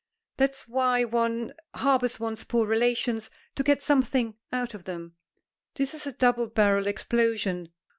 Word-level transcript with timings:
"That's 0.37 0.67
why 0.67 1.03
one 1.03 1.53
harbors 1.75 2.19
one's 2.19 2.43
poor 2.43 2.65
relations 2.65 3.29
to 3.53 3.61
get 3.61 3.83
something 3.83 4.33
out 4.51 4.73
of 4.73 4.85
them." 4.85 5.15
This 5.75 5.93
is 5.93 6.07
a 6.07 6.11
double 6.11 6.47
barrelled 6.49 6.87
explosion. 6.87 7.69